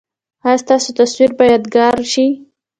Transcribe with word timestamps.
ایا 0.45 0.61
ستاسو 0.63 0.89
تصویر 0.99 1.31
به 1.37 1.43
یادګار 1.51 1.97
شي؟ 2.11 2.25